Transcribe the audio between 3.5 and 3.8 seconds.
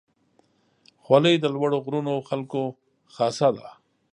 ده.